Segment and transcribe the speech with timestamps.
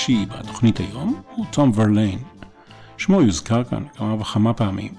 [0.00, 2.18] הראשי בתוכנית היום הוא תום ורליין.
[2.96, 4.92] שמו יוזכר כאן כמה וכמה פעמים.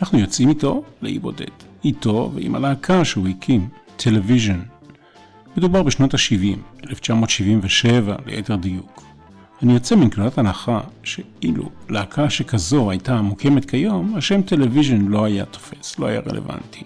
[0.00, 1.50] אנחנו יוצאים איתו לאי בודד,
[1.84, 4.60] איתו ועם הלהקה שהוא הקים, טלוויז'ן.
[5.56, 9.02] מדובר בשנות ה-70, 1977 ליתר דיוק.
[9.62, 15.98] אני יוצא מנקודת הנחה שאילו להקה שכזו הייתה מוקמת כיום, השם טלוויז'ן לא היה תופס,
[15.98, 16.82] לא היה רלוונטי.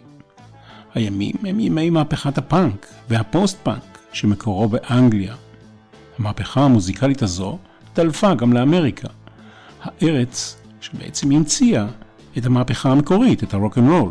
[0.94, 5.34] הימים הם ימי מהפכת הפאנק והפוסט-פאנק שמקורו באנגליה,
[6.20, 7.58] המהפכה המוזיקלית הזו
[7.94, 9.08] דלפה גם לאמריקה,
[9.82, 11.86] הארץ שבעצם המציאה
[12.38, 14.10] את המהפכה המקורית, את הרוק אנד רול.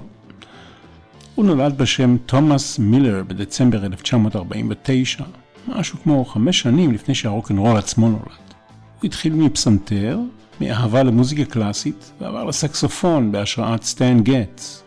[1.35, 5.23] הוא נולד בשם תומאס מילר בדצמבר 1949,
[5.67, 8.53] משהו כמו חמש שנים לפני שהרוק אנד רול עצמו נולד.
[8.99, 10.19] הוא התחיל מפסנתר,
[10.61, 14.83] מאהבה למוזיקה קלאסית, ועבר לסקסופון בהשראת סטן גץ.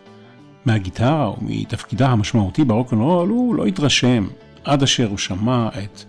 [0.65, 4.27] מהגיטרה ומתפקידה המשמעותי ברוק אנד רול הוא לא התרשם,
[4.63, 6.03] עד אשר הוא שמע את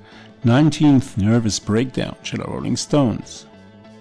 [0.47, 3.47] 19th Nervous Breakdown של הרולינג סטונס.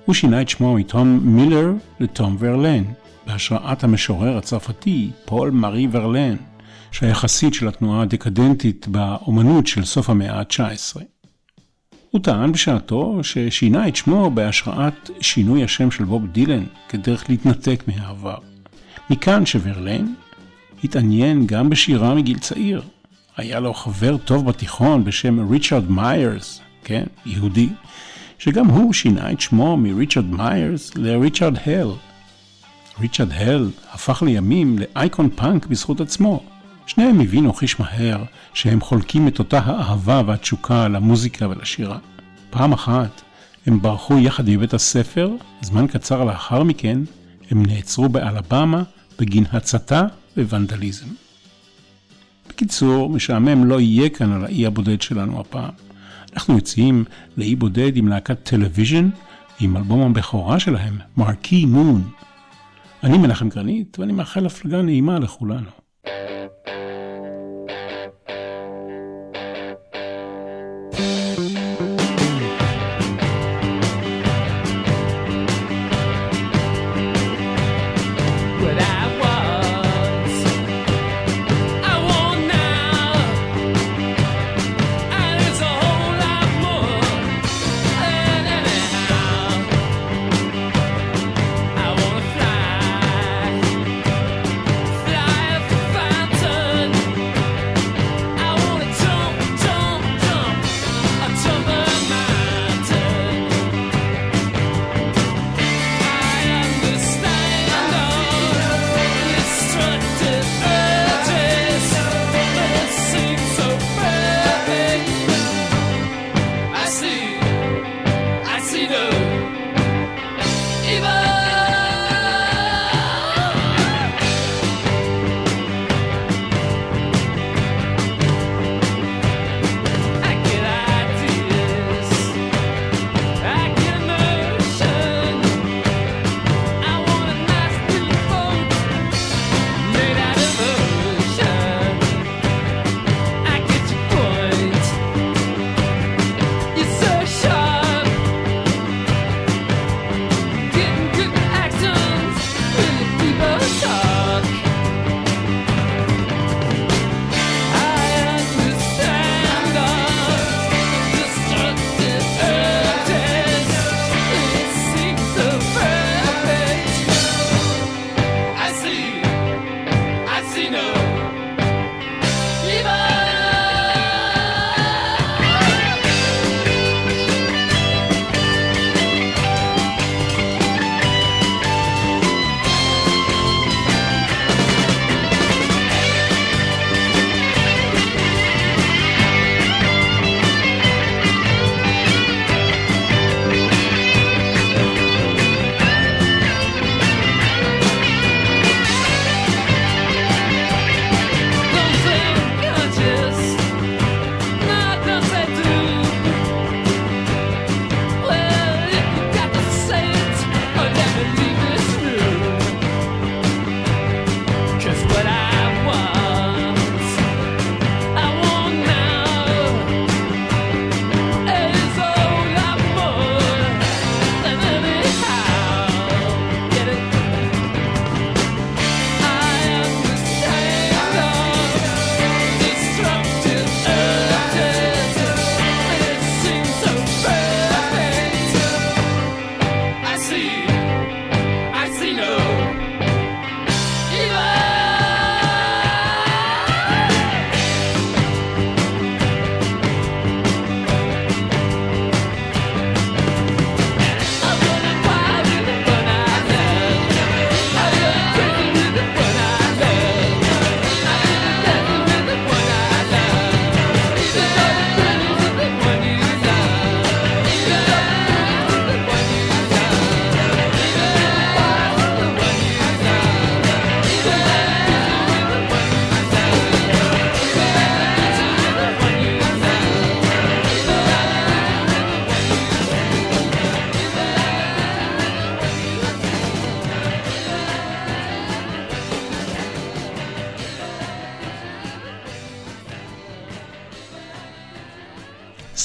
[0.05, 2.83] הוא שינה את שמו מתום מילר לתום ורלן,
[3.27, 6.35] בהשראת המשורר הצרפתי פול מארי ורלן,
[6.91, 11.01] שהיה חסיד של התנועה הדקדנטית באומנות של סוף המאה ה-19.
[12.11, 18.37] הוא טען בשעתו ששינה את שמו בהשראת שינוי השם של בוב דילן כדרך להתנתק מהעבר.
[19.09, 20.13] מכאן שוורלן
[20.83, 22.81] התעניין גם בשירה מגיל צעיר,
[23.37, 27.69] היה לו חבר טוב בתיכון בשם ריצ'רד מיירס, כן, יהודי,
[28.39, 31.87] שגם הוא שינה את שמו מריצ'רד מיירס לריצ'רד הל.
[33.01, 36.43] ריצ'רד הל הפך לימים לאייקון פאנק בזכות עצמו.
[36.87, 38.23] שניהם הבינו חיש מהר
[38.53, 41.97] שהם חולקים את אותה האהבה והתשוקה למוזיקה ולשירה.
[42.49, 43.21] פעם אחת
[43.65, 46.99] הם ברחו יחד מבית הספר, זמן קצר לאחר מכן
[47.51, 48.83] הם נעצרו באלבמה
[49.19, 50.03] בגין הצתה
[50.37, 51.22] וונדליזם.
[52.53, 55.69] בקיצור, משעמם לא יהיה כאן על האי הבודד שלנו הפעם.
[56.33, 57.05] אנחנו יוצאים
[57.37, 59.09] לאי בודד עם להקת Television,
[59.59, 62.01] עם אלבום הבכורה שלהם, Marquee Moon.
[63.03, 65.69] אני מנחם גרנית, ואני מאחל הפלגה נעימה לכולנו.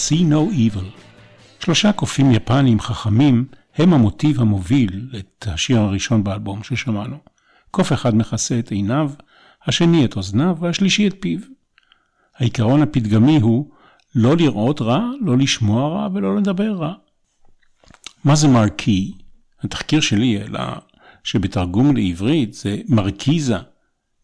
[0.08, 0.84] See No Evil.
[1.60, 7.16] שלושה קופים יפנים חכמים הם המוטיב המוביל את השיר הראשון באלבום ששמענו.
[7.70, 9.10] קוף אחד מכסה את עיניו,
[9.66, 11.38] השני את אוזניו והשלישי את פיו.
[12.36, 13.70] העיקרון הפתגמי הוא
[14.14, 16.94] לא לראות רע, לא לשמוע רע ולא לדבר רע.
[18.24, 19.12] מה זה מרקי?
[19.62, 20.76] התחקיר שלי העלה
[21.24, 23.56] שבתרגום לעברית זה מרקיזה,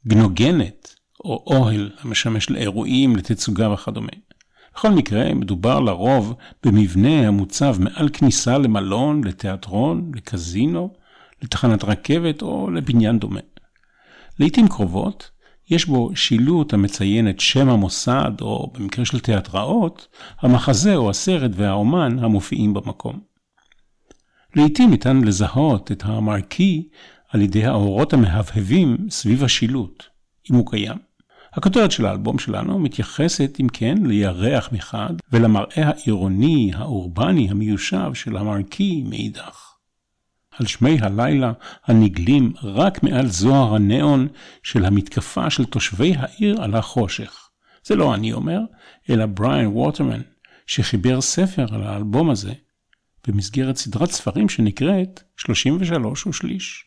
[0.07, 0.95] גנוגנת,
[1.25, 4.13] או אוהל המשמש לאירועים, לתצוגה וכדומה.
[4.75, 6.35] בכל מקרה, מדובר לרוב
[6.65, 10.93] במבנה המוצב מעל כניסה למלון, לתיאטרון, לקזינו,
[11.43, 13.41] לתחנת רכבת או לבניין דומה.
[14.39, 15.31] לעיתים קרובות,
[15.71, 20.09] יש בו שילוט המציין את שם המוסד, או במקרה של תיאטראות,
[20.41, 23.21] המחזה או הסרט והאומן המופיעים במקום.
[24.57, 26.89] לעיתים ניתן לזהות את המרקי
[27.29, 30.05] על ידי האורות המהבהבים סביב השילוט,
[30.51, 31.14] אם הוא קיים.
[31.57, 39.03] הכותרת של האלבום שלנו מתייחסת אם כן לירח מחד ולמראה העירוני, האורבני, המיושב של המרקי
[39.03, 39.75] מאידך.
[40.59, 41.53] על שמי הלילה
[41.85, 44.29] הנגלים רק מעל זוהר הניאון
[44.63, 47.49] של המתקפה של תושבי העיר על החושך.
[47.85, 48.61] זה לא אני אומר,
[49.11, 50.21] אלא בריאן ווטרמן,
[50.67, 52.53] שחיבר ספר על האלבום הזה,
[53.27, 56.85] במסגרת סדרת ספרים שנקראת 33 ושליש.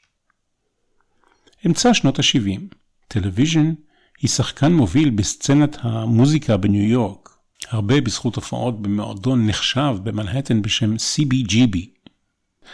[1.66, 2.76] אמצע שנות ה-70,
[3.08, 3.74] Television
[4.22, 7.38] היא שחקן מוביל בסצנת המוזיקה בניו יורק,
[7.70, 11.78] הרבה בזכות הופעות במועדון נחשב במנהטן בשם CBGB.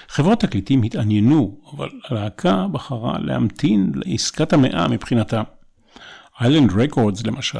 [0.07, 5.41] חברות תקליטים התעניינו, אבל הלהקה בחרה להמתין לעסקת המאה מבחינתה.
[6.41, 7.59] Island Records למשל,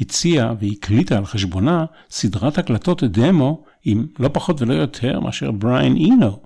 [0.00, 6.42] הציעה והקליטה על חשבונה סדרת הקלטות דמו עם לא פחות ולא יותר מאשר בריין אינו.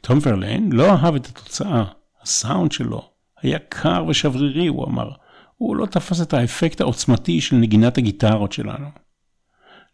[0.00, 1.84] תום ורליין לא אהב את התוצאה,
[2.22, 3.10] הסאונד שלו
[3.42, 5.10] היה קר ושברירי, הוא אמר.
[5.58, 8.88] הוא לא תפס את האפקט העוצמתי של נגינת הגיטרות שלנו.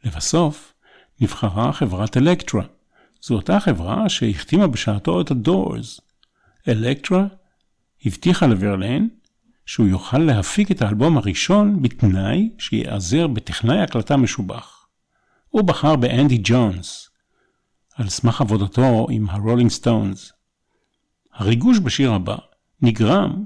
[0.04, 0.74] לבסוף,
[1.20, 2.62] נבחרה חברת אלקטרה.
[3.22, 6.00] זו אותה חברה שהחתימה בשעתו את הדורס.
[6.68, 7.26] אלקטרה
[8.04, 9.08] הבטיחה לברלין
[9.66, 14.86] שהוא יוכל להפיק את האלבום הראשון בתנאי שייעזר בטכנאי הקלטה משובח.
[15.48, 17.10] הוא בחר באנדי ג'ונס,
[17.94, 20.32] על סמך עבודתו עם ה Rolling Stones.
[21.34, 22.36] הריגוש בשיר הבא
[22.82, 23.44] נגרם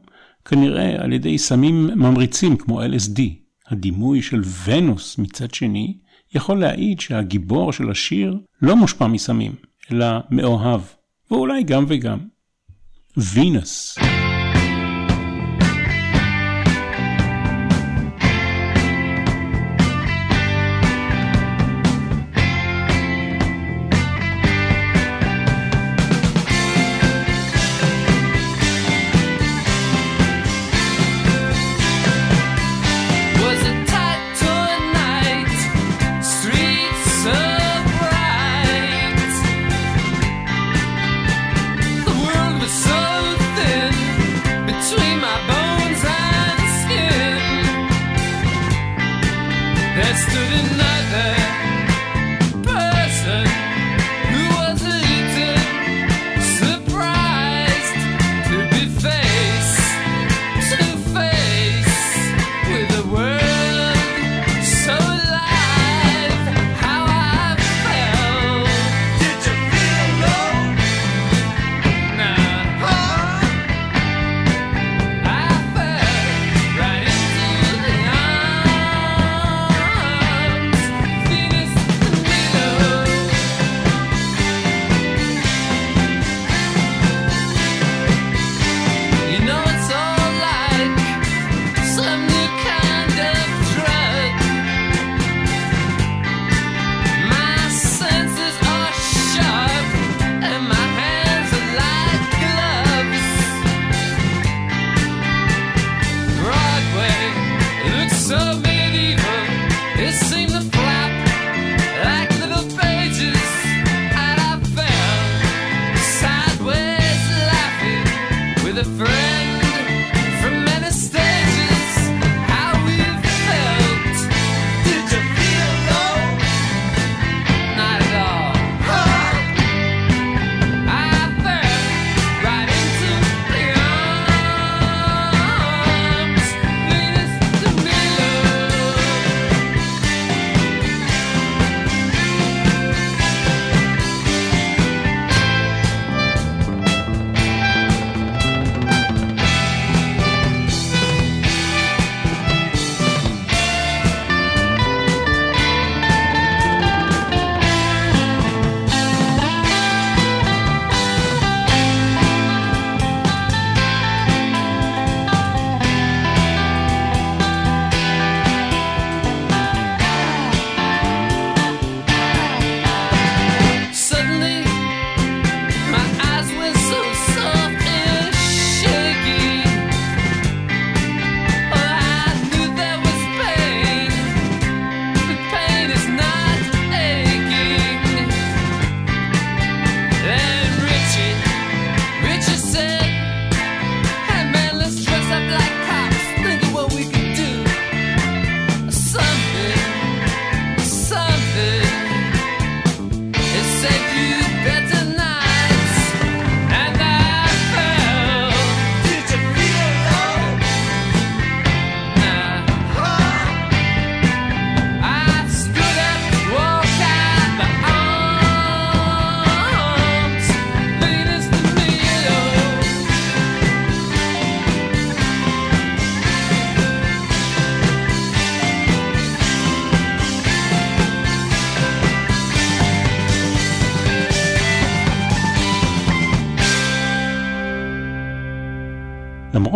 [0.49, 3.21] כנראה על ידי סמים ממריצים כמו LSD.
[3.69, 5.99] הדימוי של ונוס מצד שני
[6.35, 9.53] יכול להעיד שהגיבור של השיר לא מושפע מסמים,
[9.93, 10.81] אלא מאוהב,
[11.31, 12.19] ואולי גם וגם.
[13.17, 13.99] Venus.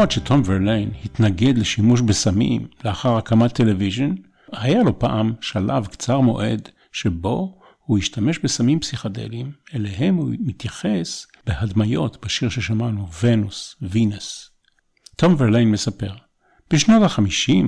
[0.03, 4.15] למרות שתום ורליין התנגד לשימוש בסמים לאחר הקמת Television,
[4.53, 12.25] היה לו פעם שלב קצר מועד שבו הוא השתמש בסמים פסיכדליים, אליהם הוא מתייחס בהדמיות
[12.25, 14.51] בשיר ששמענו, ונוס, Venus.
[15.17, 16.13] תום ורליין מספר,
[16.71, 17.65] בשנות ה-50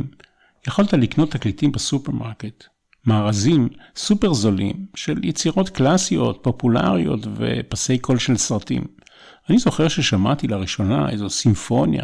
[0.68, 2.64] יכולת לקנות תקליטים בסופרמרקט,
[3.06, 8.84] מארזים סופר זולים של יצירות קלאסיות, פופולריות ופסי קול של סרטים.
[9.50, 12.02] אני זוכר ששמעתי לראשונה איזו סימפוניה,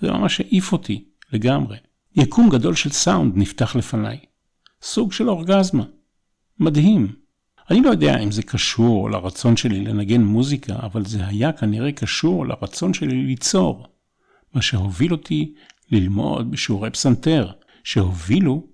[0.00, 1.76] זה ממש העיף אותי לגמרי.
[2.16, 4.18] יקום גדול של סאונד נפתח לפניי.
[4.82, 5.84] סוג של אורגזמה.
[6.58, 7.12] מדהים.
[7.70, 12.46] אני לא יודע אם זה קשור לרצון שלי לנגן מוזיקה, אבל זה היה כנראה קשור
[12.46, 13.86] לרצון שלי ליצור.
[14.54, 15.54] מה שהוביל אותי
[15.90, 17.50] ללמוד בשיעורי פסנתר,
[17.84, 18.66] שהובילו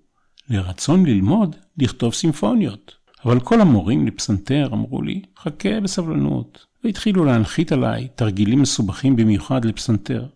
[0.49, 2.95] לרצון ללמוד לכתוב סימפוניות.
[3.25, 10.26] אבל כל המורים לפסנתר אמרו לי, חכה בסבלנות, והתחילו להנחית עליי תרגילים מסובכים במיוחד לפסנתר.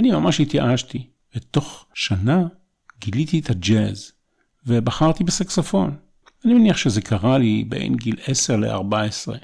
[0.00, 2.46] אני ממש התייאשתי, ותוך שנה
[3.00, 4.12] גיליתי את הג'אז,
[4.66, 5.96] ובחרתי בסקסופון.
[6.44, 9.34] אני מניח שזה קרה לי בין גיל 10 ל-14.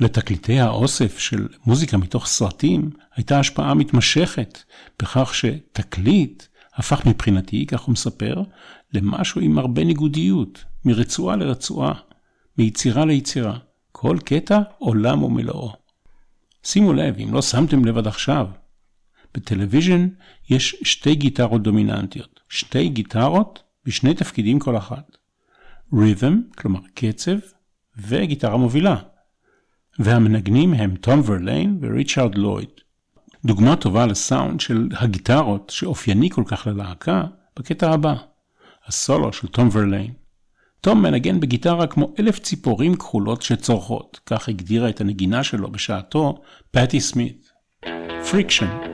[0.00, 4.58] לתקליטי האוסף של מוזיקה מתוך סרטים הייתה השפעה מתמשכת
[4.98, 6.42] בכך שתקליט
[6.74, 8.42] הפך מבחינתי, כך הוא מספר,
[8.92, 11.94] למשהו עם הרבה ניגודיות, מרצועה לרצועה,
[12.58, 13.58] מיצירה ליצירה.
[13.92, 15.72] כל קטע עולם ומלואו.
[16.64, 18.46] שימו לב, אם לא שמתם לב עד עכשיו,
[19.34, 20.08] ב Television
[20.50, 25.16] יש שתי גיטרות דומיננטיות, שתי גיטרות בשני תפקידים כל אחת.
[25.94, 27.36] Rhythm, כלומר קצב,
[27.96, 28.96] וגיטרה מובילה.
[29.98, 32.68] והמנגנים הם תום ורליין וריצ'רד לויד.
[33.44, 37.24] דוגמה טובה לסאונד של הגיטרות שאופייני כל כך ללהקה,
[37.58, 38.14] בקטע הבא,
[38.86, 40.12] הסולו של תום ורליין.
[40.80, 47.00] תום מנגן בגיטרה כמו אלף ציפורים כחולות שצורחות, כך הגדירה את הנגינה שלו בשעתו פטי
[47.00, 47.52] סמית.
[48.30, 48.91] Friction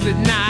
[0.00, 0.49] the night.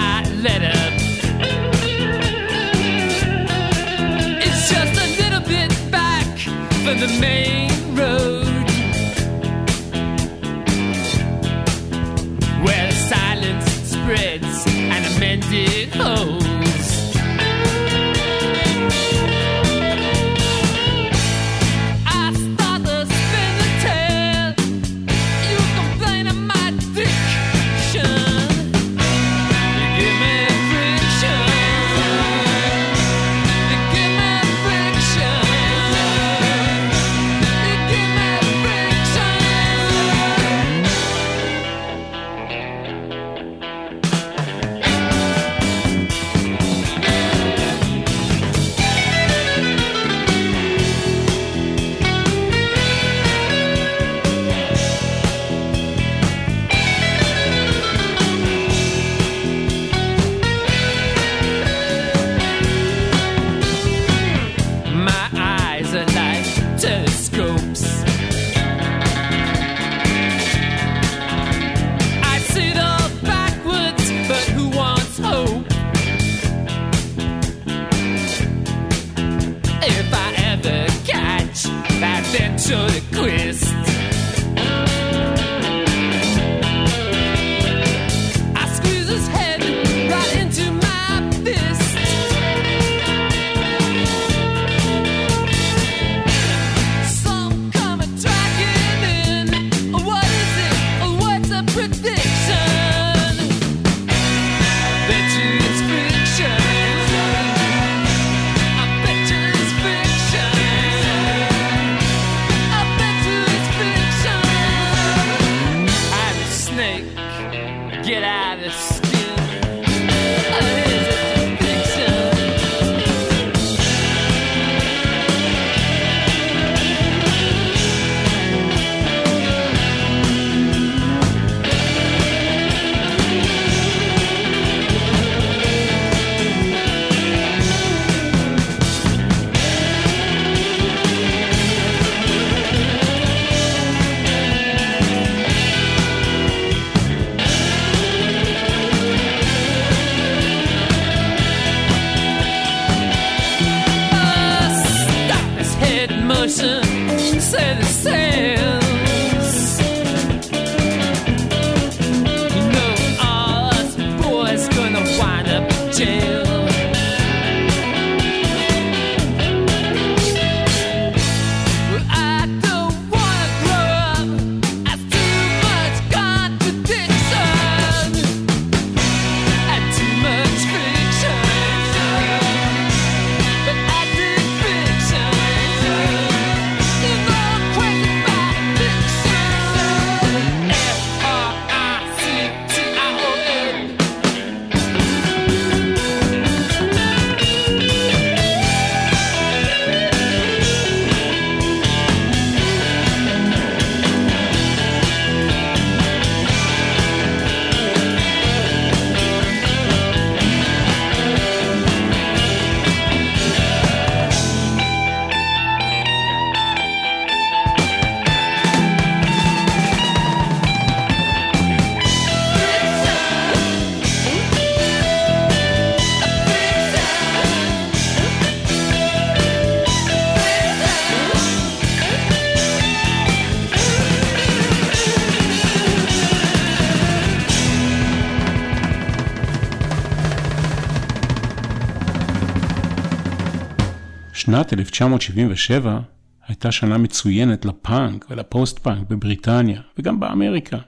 [244.51, 246.01] שנת 1977
[246.47, 250.79] הייתה שנה מצוינת לפאנק ולפוסט-פאנק בבריטניה וגם באמריקה.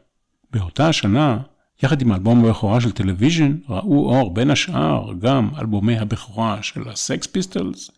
[0.51, 1.39] באותה השנה,
[1.83, 6.98] יחד עם אלבום הבכורה של Television, ראו אור בין השאר גם אלבומי הבכורה של ה
[6.98, 7.91] Sex Pistols,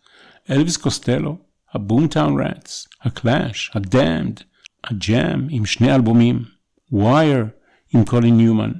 [0.50, 1.38] אלוויס קוסטלו,
[1.75, 4.40] ה Boomtown Rats, ה Clash, ה Damned,
[4.85, 6.42] ה Jam עם שני אלבומים,
[6.93, 7.47] Wire
[7.94, 8.72] עם קולין ניומן.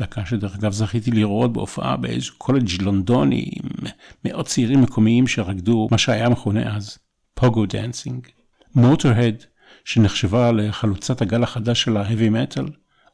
[0.00, 3.90] להקה שדרך אגב זכיתי לראות בהופעה באיזשהו קולג' לונדוני עם
[4.24, 6.98] מאות צעירים מקומיים שרקדו מה שהיה מכונה אז
[7.34, 8.26] pogo dancing.
[8.74, 9.44] Motörhead
[9.84, 12.64] שנחשבה לחלוצת הגל החדש של ההאבי מטאל,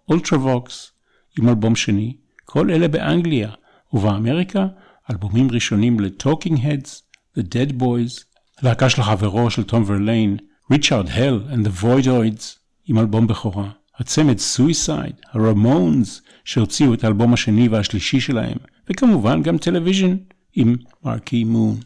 [0.08, 0.92] Ultravox
[1.38, 3.50] עם אלבום שני, כל אלה באנגליה,
[3.92, 4.66] ובאמריקה
[5.10, 7.02] אלבומים ראשונים ל Talking Heads,
[7.38, 8.24] The Dead Boys,
[8.62, 10.36] להקה של חברו של תום ורליין,
[10.70, 12.44] ריצ'רד הל and the Voidoids
[12.86, 13.70] עם אלבום בכורה.
[14.00, 18.56] הצמד Suicide, ה Ramones, שהוציאו את האלבום השני והשלישי שלהם,
[18.90, 20.16] וכמובן גם Television
[20.54, 21.76] עם Marquee Moon.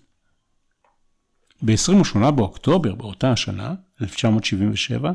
[1.62, 5.12] ב-28 באוקטובר באותה השנה, 1977,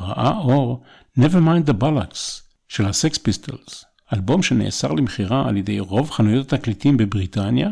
[0.00, 0.82] ראה אור
[1.18, 6.96] Nevermind the Bollocks של ה Sex Pistols, אלבום שנאסר למכירה על ידי רוב חנויות התקליטים
[6.96, 7.70] בבריטניה,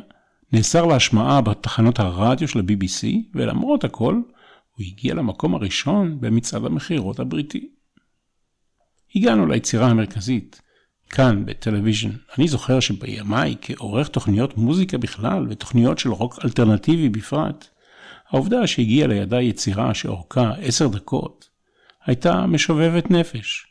[0.52, 7.77] נאסר להשמעה בתחנות הרדיו של ה-BBC, ולמרות הכל, הוא הגיע למקום הראשון במצעד המכירות הבריטי.
[9.14, 10.62] הגענו ליצירה המרכזית,
[11.10, 12.10] כאן ב Television.
[12.38, 17.68] אני זוכר שבימיי, כעורך תוכניות מוזיקה בכלל ותוכניות של רוק אלטרנטיבי בפרט,
[18.30, 21.48] העובדה שהגיעה לידי יצירה שאורכה עשר דקות,
[22.06, 23.66] הייתה משובבת נפש.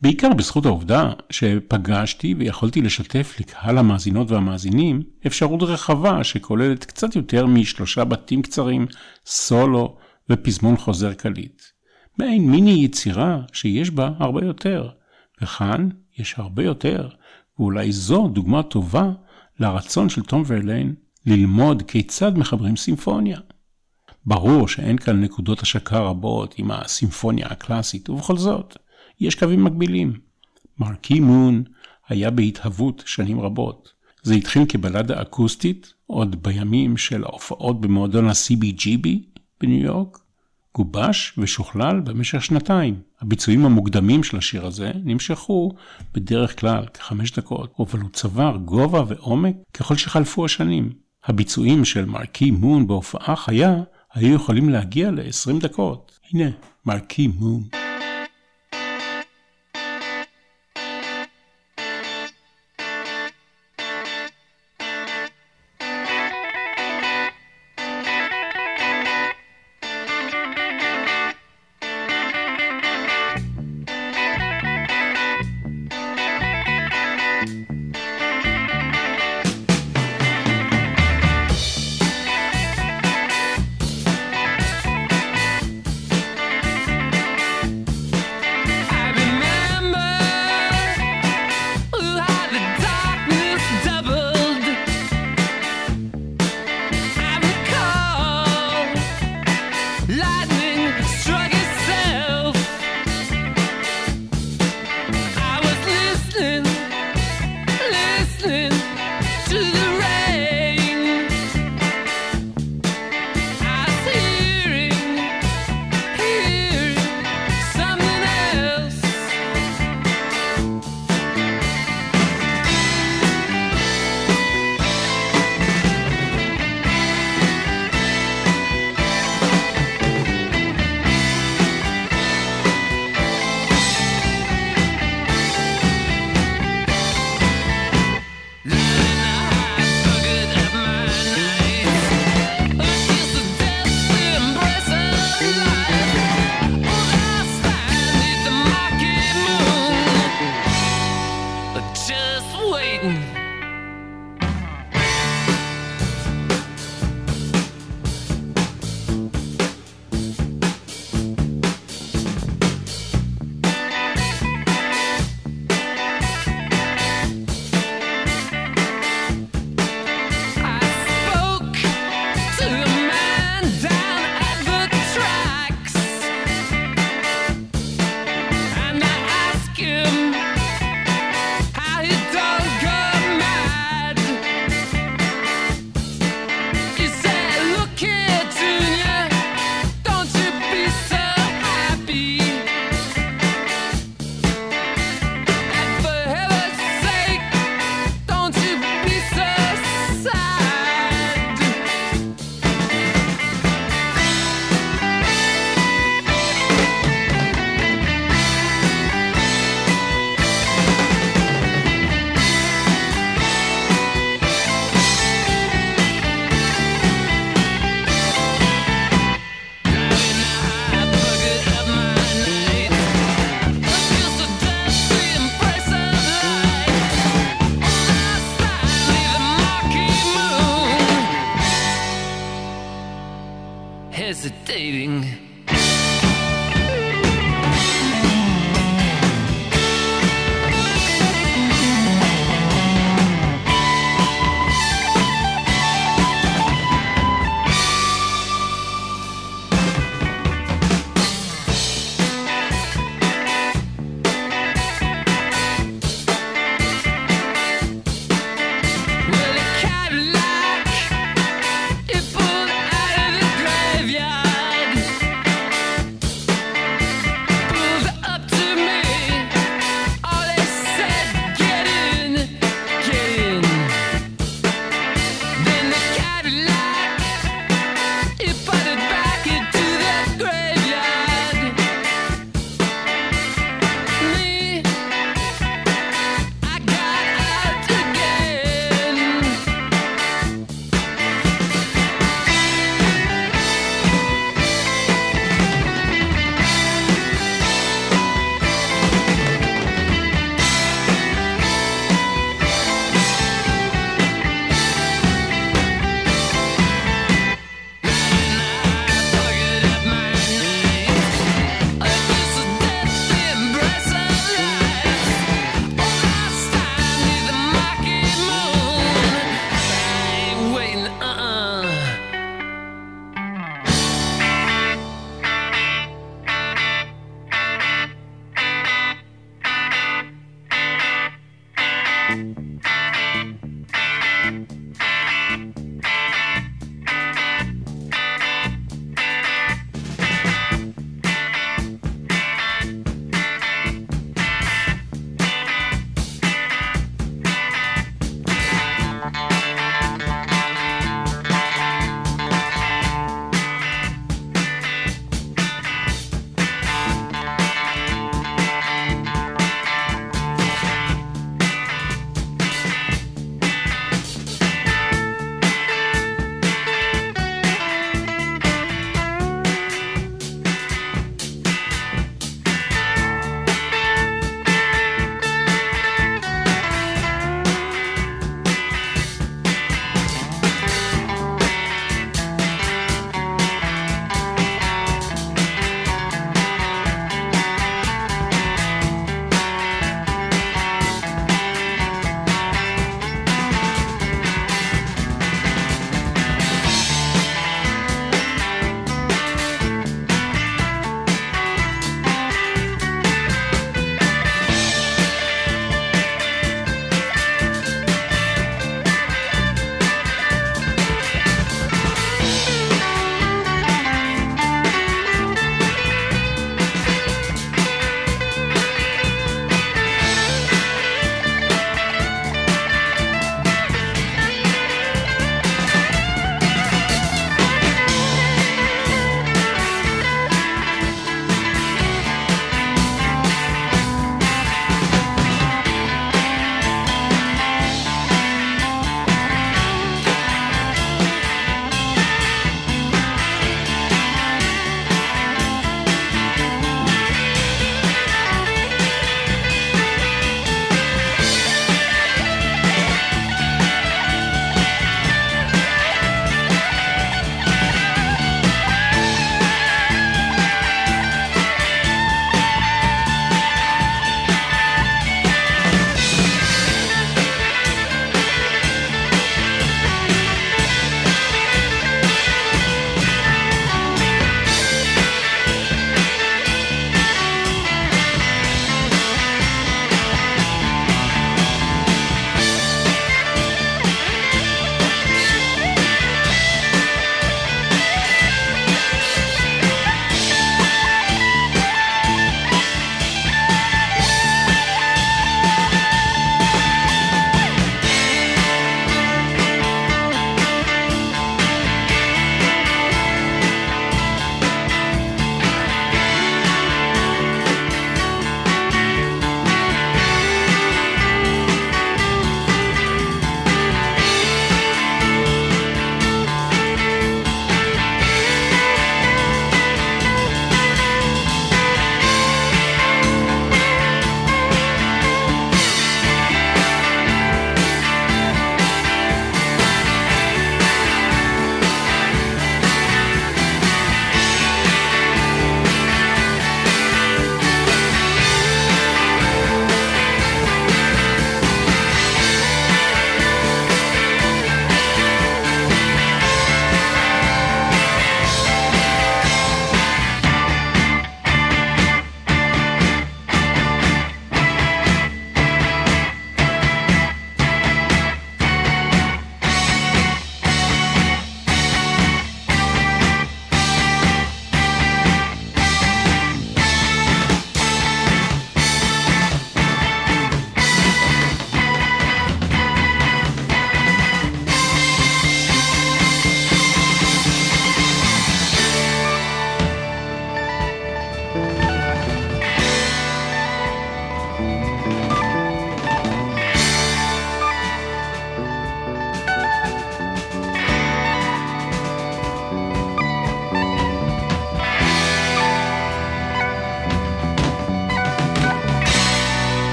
[0.00, 8.04] בעיקר בזכות העובדה שפגשתי ויכולתי לשתף לקהל המאזינות והמאזינים אפשרות רחבה שכוללת קצת יותר משלושה
[8.04, 8.86] בתים קצרים,
[9.26, 9.96] סולו
[10.30, 11.62] ופזמון חוזר קליט.
[12.18, 14.88] מעין מיני יצירה שיש בה הרבה יותר,
[15.42, 17.08] וכאן יש הרבה יותר,
[17.58, 19.12] ואולי זו דוגמה טובה
[19.60, 20.94] לרצון של תום ורליין
[21.26, 23.38] ללמוד כיצד מחברים סימפוניה.
[24.26, 28.76] ברור שאין כאן נקודות השקה רבות עם הסימפוניה הקלאסית, ובכל זאת,
[29.20, 30.12] יש קווים מקבילים.
[30.78, 31.64] מרקי מון
[32.08, 33.92] היה בהתהוות שנים רבות.
[34.22, 39.08] זה התחיל כבלדה אקוסטית, עוד בימים של ההופעות במועדון ה-CBGB
[39.60, 40.18] בניו יורק,
[40.74, 43.00] גובש ושוכלל במשך שנתיים.
[43.20, 45.72] הביצועים המוקדמים של השיר הזה נמשכו
[46.14, 50.92] בדרך כלל כחמש דקות, אבל הוא צבר גובה ועומק ככל שחלפו השנים.
[51.24, 53.82] הביצועים של מרקי מון בהופעה חיה
[54.14, 56.18] היו יכולים להגיע ל-20 דקות.
[56.32, 56.50] הנה,
[56.86, 57.81] מרקי מון.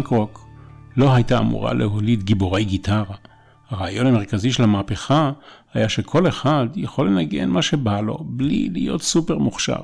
[0.00, 0.46] הפאנק רוק
[0.96, 3.16] לא הייתה אמורה להוליד גיבורי גיטרה.
[3.68, 5.32] הרעיון המרכזי של המהפכה
[5.74, 9.82] היה שכל אחד יכול לנגן מה שבא לו, בלי להיות סופר מוכשר.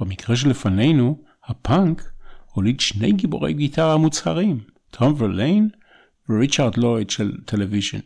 [0.00, 2.12] במקרה שלפנינו, הפאנק
[2.52, 5.68] הוליד שני גיבורי גיטרה מוצהרים, תום ורליין
[6.28, 7.98] וריצ'רד לויד של Television.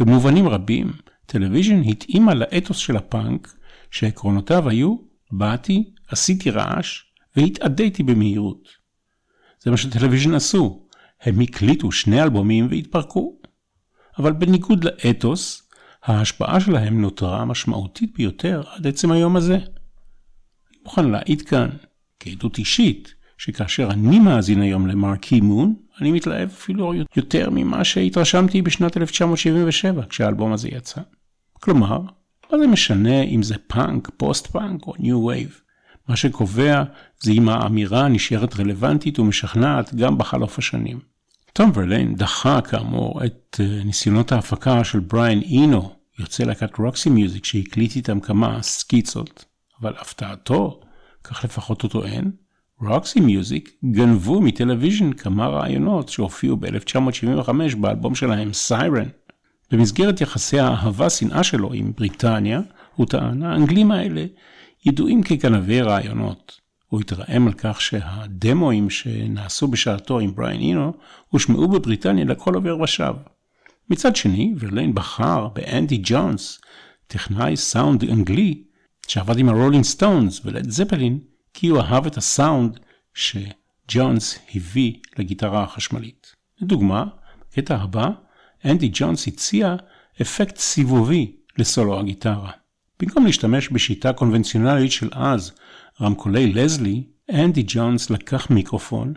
[0.00, 0.92] במובנים רבים,
[1.26, 3.54] Television התאימה לאתוס של הפאנק,
[3.90, 4.96] שעקרונותיו היו,
[5.32, 7.02] באתי, עשיתי רעש
[7.36, 8.79] והתאדיתי במהירות.
[9.62, 10.86] זה מה ש Television עשו,
[11.22, 13.40] הם הקליטו שני אלבומים והתפרקו.
[14.18, 15.68] אבל בניגוד לאתוס,
[16.04, 19.54] ההשפעה שלהם נותרה משמעותית ביותר עד עצם היום הזה.
[19.54, 21.68] אני מוכן להעיד כאן,
[22.20, 28.62] כעדות אישית, שכאשר אני מאזין היום ל Marquee Moon, אני מתלהב אפילו יותר ממה שהתרשמתי
[28.62, 31.00] בשנת 1977, כשהאלבום הזה יצא.
[31.52, 32.00] כלומר,
[32.52, 35.60] מה זה משנה אם זה פאנק, פוסט פאנק או new wave?
[36.10, 36.82] מה שקובע
[37.20, 40.98] זה אם האמירה נשארת רלוונטית ומשכנעת גם בחלוף השנים.
[41.52, 47.44] תום ורליין דחה כאמור את אה, ניסיונות ההפקה של בריאן אינו, יוצא להקת Roxy Music
[47.44, 49.44] שהקליט איתם כמה סקיצות,
[49.80, 50.80] אבל להפתעתו,
[51.24, 52.30] כך לפחות הוא טוען,
[52.80, 59.08] Roxy Music גנבו מ Television כמה רעיונות שהופיעו ב-1975 באלבום שלהם Siren.
[59.70, 62.60] במסגרת יחסי האהבה-שנאה שלו עם בריטניה,
[62.96, 64.24] הוא טען, האנגלים האלה
[64.86, 66.60] ידועים כגנבי רעיונות.
[66.86, 70.92] הוא התרעם על כך שהדמואים שנעשו בשעתו עם בריין אינו
[71.28, 73.14] הושמעו בבריטניה לכל עובר ושב.
[73.90, 76.60] מצד שני, ורליין בחר באנדי ג'ונס,
[77.06, 78.62] טכנאי סאונד אנגלי,
[79.08, 81.18] שעבד עם הרולינג סטונס ולד זפלין,
[81.54, 82.80] כי הוא אהב את הסאונד
[83.14, 86.34] שג'ונס הביא לגיטרה החשמלית.
[86.60, 87.04] לדוגמה,
[87.40, 88.08] בקטע הבא,
[88.64, 89.76] אנדי ג'ונס הציע
[90.22, 92.50] אפקט סיבובי לסולו הגיטרה.
[93.00, 95.52] במקום להשתמש בשיטה קונבנציונלית של אז,
[96.00, 99.14] רמקולי לזלי, אנדי ג'ונס לקח מיקרופון,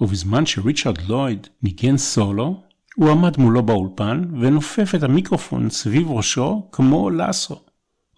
[0.00, 2.62] ובזמן שריצ'רד לויד ניגן סולו,
[2.96, 7.60] הוא עמד מולו באולפן ונופף את המיקרופון סביב ראשו כמו לאסו.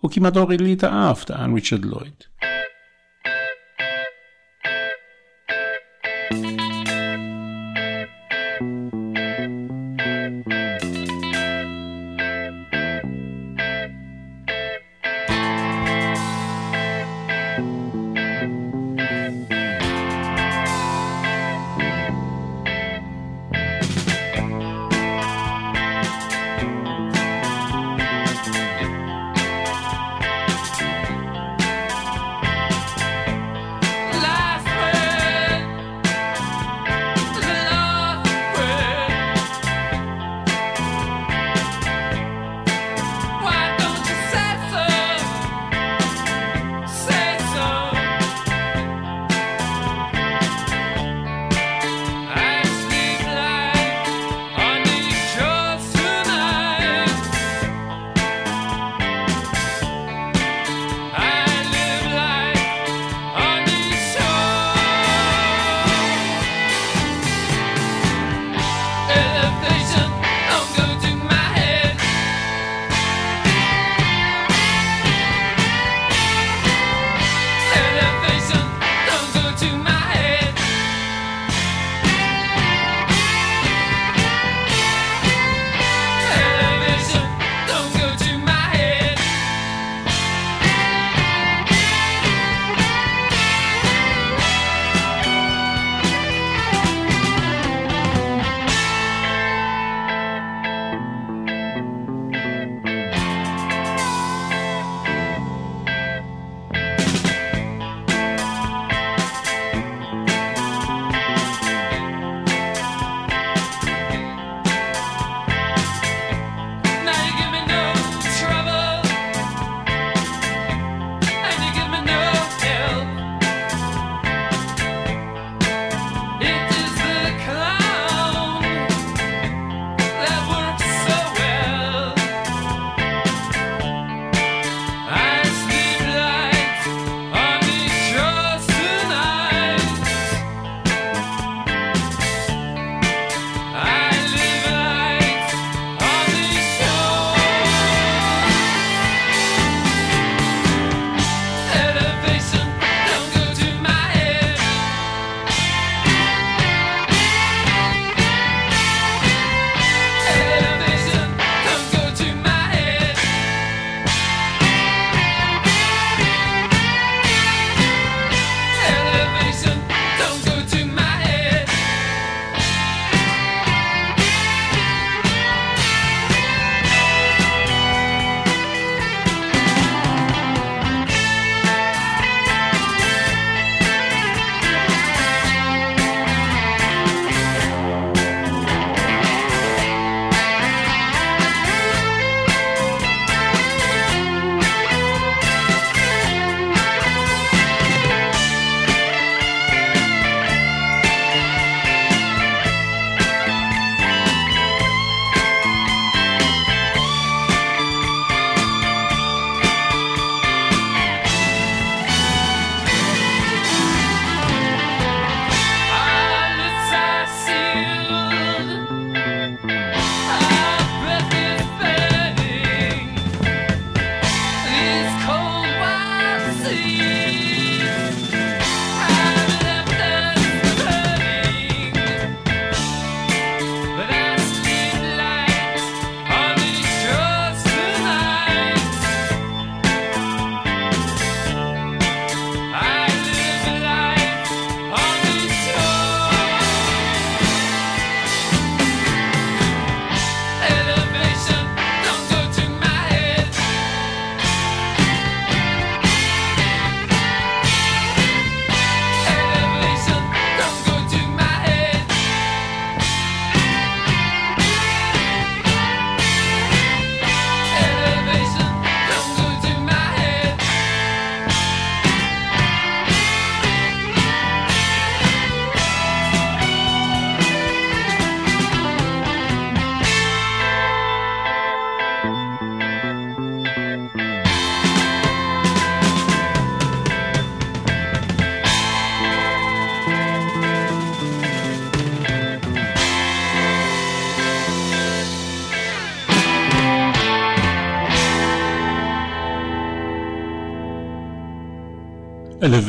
[0.00, 2.14] הוא כמעט הוריד לי את האף, טען ריצ'רד לויד.
[6.32, 6.72] Last word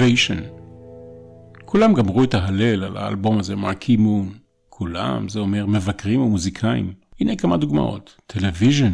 [0.03, 0.63] Elevation.
[1.65, 4.29] כולם גמרו את ההלל על האלבום הזה, מרקי מון.
[4.69, 6.93] כולם, זה אומר מבקרים ומוזיקאים.
[7.19, 8.15] הנה כמה דוגמאות.
[8.27, 8.93] טלוויז'ן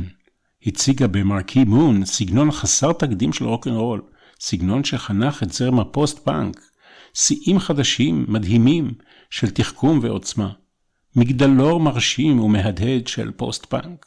[0.66, 4.02] הציגה במרקי מון סגנון חסר תקדים של רוקנרול,
[4.40, 6.62] סגנון שחנך את זרם הפוסט-פאנק.
[7.14, 8.94] שיאים חדשים, מדהימים,
[9.30, 10.52] של תחכום ועוצמה.
[11.16, 14.06] מגדלור מרשים ומהדהד של פוסט-פאנק.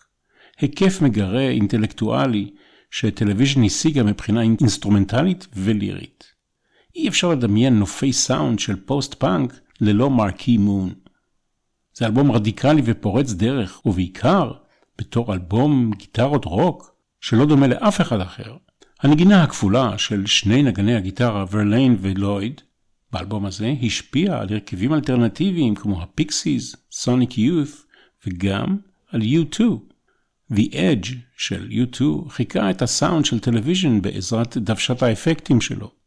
[0.61, 2.51] היקף מגרה אינטלקטואלי
[2.91, 6.32] שטלוויז'ן השיגה מבחינה אינסטרומנטלית ולירית.
[6.97, 10.95] אי אפשר לדמיין נופי סאונד של פוסט-פאנק ללא מרקי מון.
[11.95, 14.53] זה אלבום רדיקלי ופורץ דרך, ובעיקר
[14.99, 18.57] בתור אלבום גיטרות רוק שלא דומה לאף אחד אחר.
[19.01, 22.61] הנגינה הכפולה של שני נגני הגיטרה, ורליין ולויד,
[23.13, 27.87] באלבום הזה השפיעה על הרכבים אלטרנטיביים כמו הפיקסיס, סוניק יות'
[28.27, 28.77] וגם
[29.13, 29.61] על U2.
[30.53, 36.02] The Edge של U2 חיקה את הסאונד של טלוויז'ן בעזרת דוושת האפקטים שלו.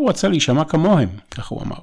[0.00, 1.78] הוא רצה להישמע כמוהם, כך הוא אמר.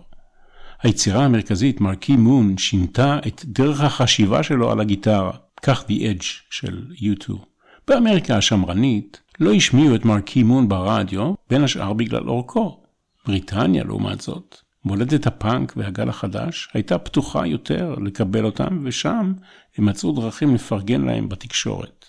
[0.83, 6.85] היצירה המרכזית, מרקי מון, שינתה את דרך החשיבה שלו על הגיטרה, כך The Edge של
[6.91, 7.33] U2.
[7.87, 12.83] באמריקה השמרנית לא השמיעו את מרקי מון ברדיו, בין השאר בגלל אורכו.
[13.25, 19.33] בריטניה, לעומת זאת, מולדת הפאנק והגל החדש, הייתה פתוחה יותר לקבל אותם, ושם
[19.77, 22.05] הם מצאו דרכים לפרגן להם בתקשורת.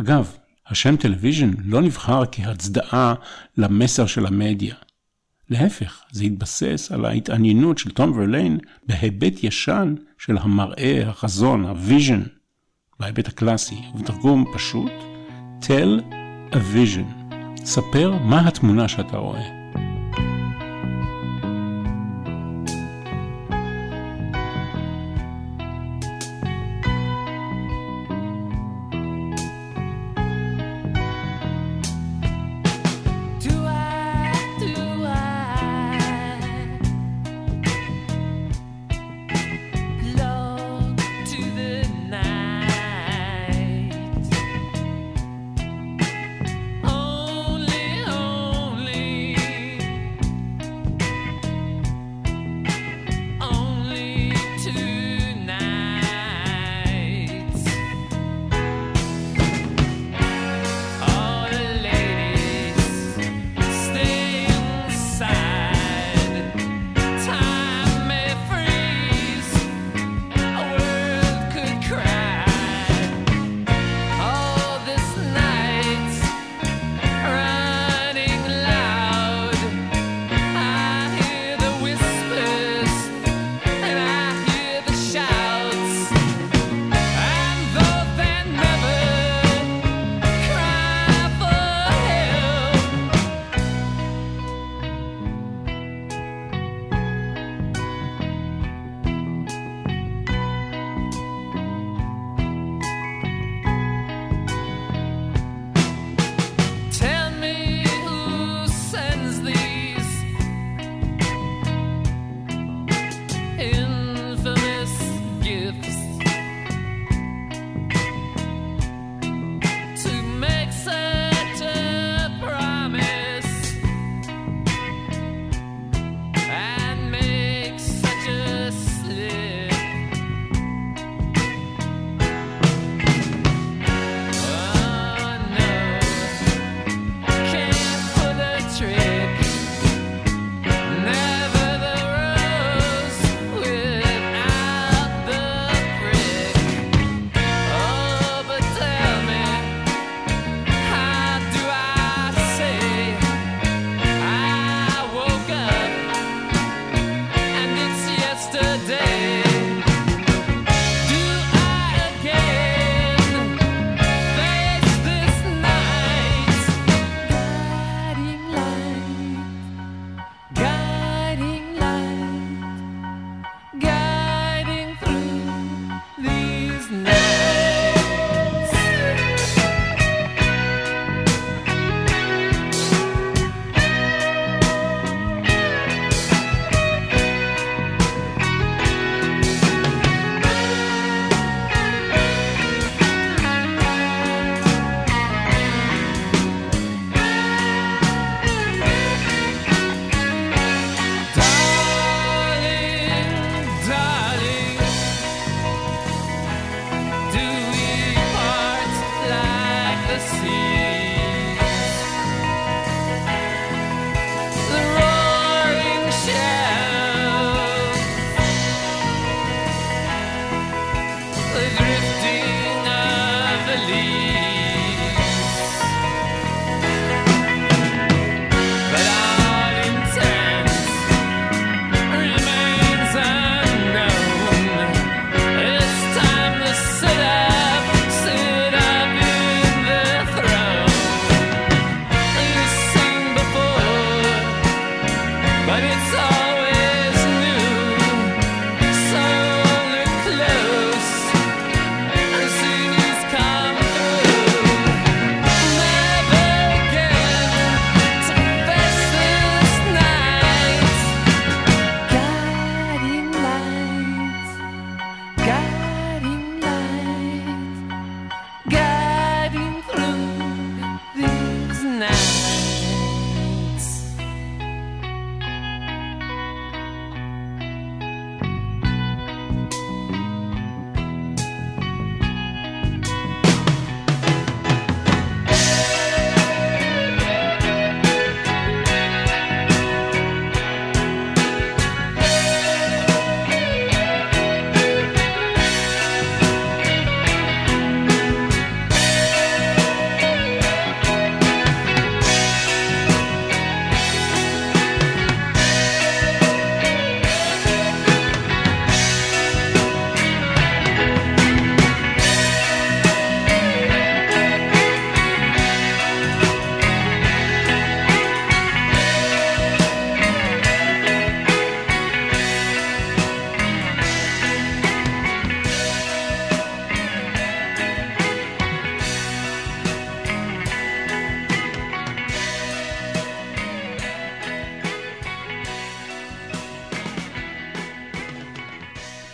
[0.00, 0.36] אגב,
[0.66, 3.14] השם טלוויז'ן לא נבחר כהצדעה
[3.56, 4.74] למסר של המדיה.
[5.50, 12.22] להפך, זה התבסס על ההתעניינות של תום ורליין בהיבט ישן של המראה, החזון, ה vision,
[13.00, 14.92] בהיבט הקלאסי, ובתרגום פשוט,
[15.60, 16.02] tell
[16.52, 17.34] a vision.
[17.64, 19.57] ספר מה התמונה שאתה רואה.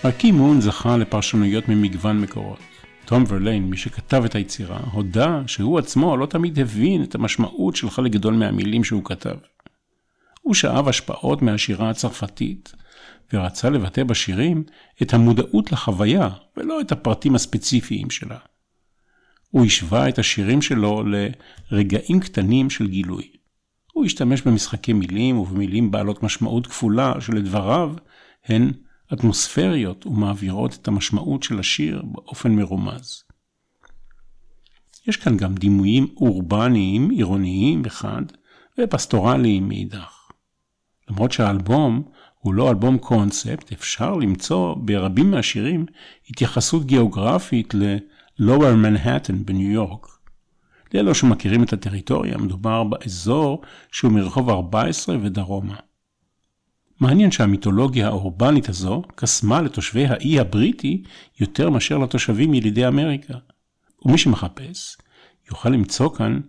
[0.05, 2.59] מרקי מון זכה לפרשנויות ממגוון מקורות.
[3.05, 7.90] תום ורליין, מי שכתב את היצירה, הודה שהוא עצמו לא תמיד הבין את המשמעות של
[7.90, 9.36] חלק גדול מהמילים שהוא כתב.
[10.42, 12.72] הוא שאב השפעות מהשירה הצרפתית,
[13.32, 14.64] ורצה לבטא בשירים
[15.02, 18.38] את המודעות לחוויה, ולא את הפרטים הספציפיים שלה.
[19.50, 21.02] הוא השווה את השירים שלו
[21.70, 23.30] לרגעים קטנים של גילוי.
[23.92, 27.92] הוא השתמש במשחקי מילים ובמילים בעלות משמעות כפולה, שלדבריו
[28.48, 28.72] הן
[29.14, 33.22] אטמוספריות ומעבירות את המשמעות של השיר באופן מרומז.
[35.06, 38.22] יש כאן גם דימויים אורבניים, עירוניים מחד,
[38.80, 40.28] ופסטורליים מאידך.
[41.10, 42.02] למרות שהאלבום
[42.38, 45.86] הוא לא אלבום קונספט, אפשר למצוא ברבים מהשירים
[46.30, 50.06] התייחסות גיאוגרפית ל-Lower Manhattan בניו יורק.
[50.94, 53.62] לאלו שמכירים את הטריטוריה, מדובר באזור
[53.92, 55.76] שהוא מרחוב 14 ודרומה.
[57.01, 61.03] מעניין שהמיתולוגיה האורבנית הזו קסמה לתושבי האי הבריטי
[61.40, 63.34] יותר מאשר לתושבים ילידי אמריקה.
[64.05, 64.97] ומי שמחפש,
[65.51, 66.40] יוכל למצוא כאן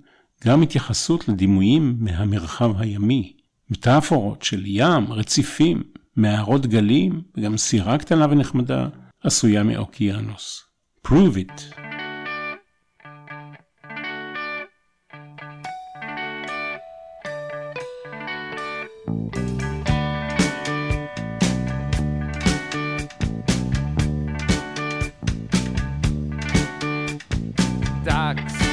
[0.43, 3.33] גם התייחסות לדימויים מהמרחב הימי,
[3.69, 5.83] מטאפורות של ים, רציפים,
[6.15, 8.87] מערות גלים, וגם סירה קטנה ונחמדה
[9.23, 10.61] עשויה מאוקיינוס.
[11.07, 11.75] Prove it!
[19.07, 19.44] thank you
[28.35, 28.64] Fox.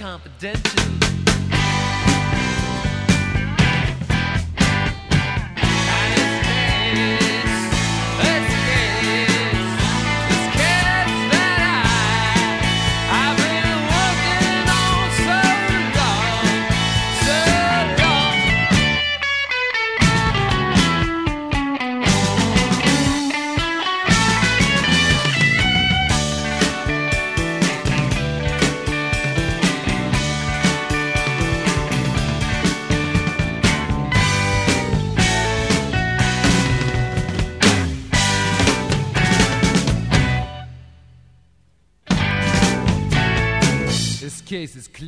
[0.00, 1.09] confidential.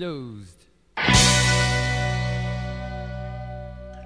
[0.03, 0.64] Closed.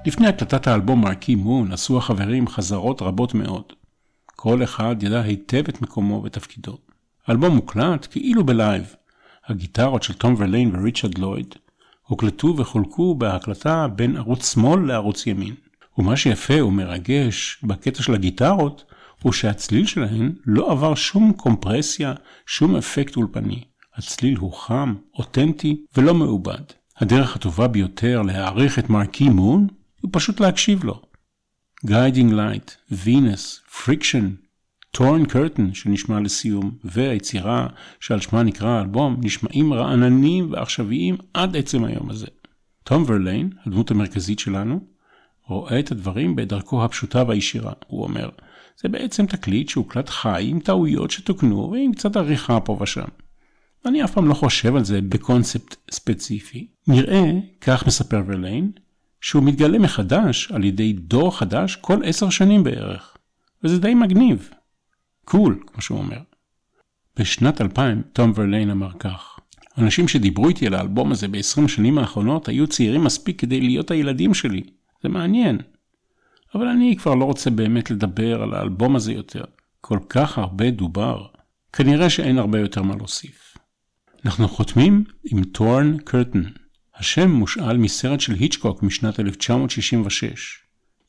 [0.06, 3.72] לפני הקלטת האלבום מרקי מון עשו החברים חזרות רבות מאוד.
[4.26, 6.78] כל אחד ידע היטב את מקומו ותפקידו.
[7.26, 8.94] האלבום מוקלט כאילו בלייב.
[9.46, 11.54] הגיטרות של תום ורליין וריצ'רד לויד
[12.06, 15.54] הוקלטו וחולקו בהקלטה בין ערוץ שמאל לערוץ ימין.
[15.98, 18.84] ומה שיפה ומרגש בקטע של הגיטרות
[19.22, 22.14] הוא שהצליל שלהן לא עבר שום קומפרסיה,
[22.46, 23.64] שום אפקט אולפני.
[23.96, 26.62] הצליל הוא חם, אותנטי ולא מעובד.
[26.96, 29.66] הדרך הטובה ביותר להעריך את מרקי מון
[30.00, 31.02] הוא פשוט להקשיב לו.
[31.86, 34.46] Guiding Light, Venus, Friction,
[34.96, 37.66] Torn Curtain שנשמע לסיום, והיצירה
[38.00, 42.26] שעל שמה נקרא האלבום נשמעים רעננים ועכשוויים עד עצם היום הזה.
[42.84, 44.80] תום ורליין, הדמות המרכזית שלנו,
[45.46, 47.72] רואה את הדברים בדרכו הפשוטה והישירה.
[47.86, 48.28] הוא אומר,
[48.80, 53.08] זה בעצם תקליט שהוקלט חי עם טעויות שתוקנו ועם קצת עריכה פה ושם.
[53.86, 56.66] אני אף פעם לא חושב על זה בקונספט ספציפי.
[56.88, 57.22] נראה,
[57.60, 58.70] כך מספר ורליין,
[59.20, 63.16] שהוא מתגלה מחדש על ידי דור חדש כל עשר שנים בערך.
[63.64, 64.50] וזה די מגניב.
[65.24, 66.18] קול, כמו שהוא אומר.
[67.18, 69.38] בשנת 2000, תום ורליין אמר כך:
[69.78, 74.34] אנשים שדיברו איתי על האלבום הזה ב-20 השנים האחרונות היו צעירים מספיק כדי להיות הילדים
[74.34, 74.62] שלי.
[75.02, 75.58] זה מעניין.
[76.54, 79.44] אבל אני כבר לא רוצה באמת לדבר על האלבום הזה יותר.
[79.80, 81.26] כל כך הרבה דובר.
[81.72, 83.55] כנראה שאין הרבה יותר מה להוסיף.
[84.24, 86.42] אנחנו חותמים עם טורן קרטן.
[86.96, 90.58] השם מושאל מסרט של היצ'קוק משנת 1966.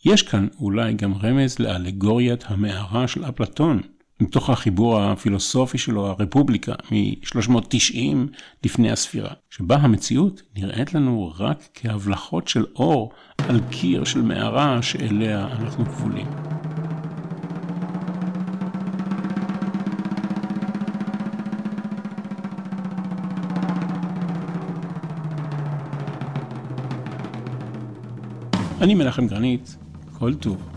[0.06, 3.82] יש כאן אולי גם רמז לאלגוריית המערה של אפלטון,
[4.20, 8.16] מתוך החיבור הפילוסופי שלו, הרפובליקה, מ-390
[8.64, 15.48] לפני הספירה, שבה המציאות נראית לנו רק כהבלחות של אור על קיר של מערה שאליה
[15.60, 16.47] אנחנו כבולים.
[28.88, 29.78] אני מנחם גרנית,
[30.20, 30.77] כל טוב.